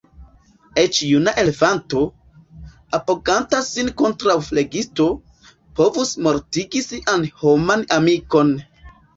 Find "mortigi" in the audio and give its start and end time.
6.29-6.83